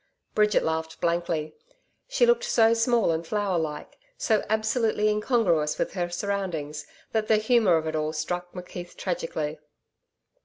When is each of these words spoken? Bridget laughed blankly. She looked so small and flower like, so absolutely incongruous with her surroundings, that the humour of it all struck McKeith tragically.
Bridget 0.33 0.63
laughed 0.63 0.99
blankly. 0.99 1.53
She 2.07 2.25
looked 2.25 2.45
so 2.45 2.73
small 2.73 3.11
and 3.11 3.23
flower 3.23 3.59
like, 3.59 3.99
so 4.17 4.43
absolutely 4.49 5.07
incongruous 5.09 5.77
with 5.77 5.93
her 5.93 6.09
surroundings, 6.09 6.87
that 7.11 7.27
the 7.27 7.37
humour 7.37 7.77
of 7.77 7.85
it 7.85 7.95
all 7.95 8.11
struck 8.11 8.51
McKeith 8.53 8.95
tragically. 8.97 9.59